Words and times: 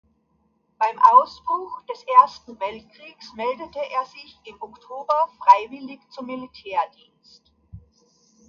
Beim 0.79 0.97
Ausbruch 1.13 1.83
des 1.85 2.03
Ersten 2.23 2.59
Weltkriegs 2.59 3.33
meldete 3.35 3.77
er 3.77 4.03
sich 4.07 4.35
im 4.45 4.59
Oktober 4.59 5.29
freiwillig 5.37 5.99
zum 6.09 6.25
Militärdienst. 6.25 7.51